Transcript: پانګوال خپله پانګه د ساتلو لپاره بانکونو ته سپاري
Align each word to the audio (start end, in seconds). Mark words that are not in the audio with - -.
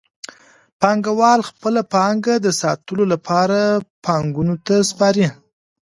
پانګوال 0.81 1.39
خپله 1.49 1.81
پانګه 1.93 2.35
د 2.41 2.47
ساتلو 2.61 3.03
لپاره 3.13 3.59
بانکونو 4.03 4.55
ته 4.65 4.75
سپاري 4.89 5.27